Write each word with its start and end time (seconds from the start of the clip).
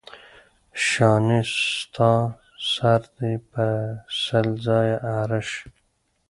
شانې 0.85 1.39
ستا 1.57 2.13
سر 2.71 3.01
دې 3.15 3.33
په 3.51 3.65
سل 4.23 4.47
ځایه 4.65 4.97
اره 5.19 5.41
شي. 5.49 5.65